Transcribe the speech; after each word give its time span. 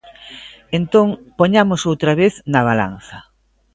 Entón, 0.79 1.07
poñamos 1.39 1.81
outra 1.89 2.11
vez 2.21 2.33
na 2.51 2.61
balanza. 2.69 3.17